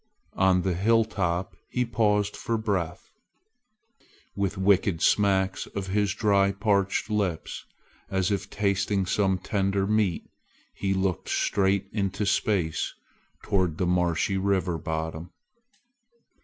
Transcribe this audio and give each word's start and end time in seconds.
On 0.33 0.63
the 0.63 0.73
hilltop 0.73 1.55
he 1.69 1.85
paused 1.85 2.35
for 2.35 2.57
breath. 2.57 3.11
With 4.35 4.57
wicked 4.57 4.99
smacks 5.03 5.67
of 5.67 5.85
his 5.89 6.15
dry 6.15 6.53
parched 6.53 7.11
lips, 7.11 7.65
as 8.09 8.31
if 8.31 8.49
tasting 8.49 9.05
some 9.05 9.37
tender 9.37 9.85
meat, 9.85 10.27
he 10.73 10.95
looked 10.95 11.29
straight 11.29 11.87
into 11.93 12.25
space 12.25 12.95
toward 13.43 13.77
the 13.77 13.85
marshy 13.85 14.37
river 14.39 14.79
bottom. 14.79 15.29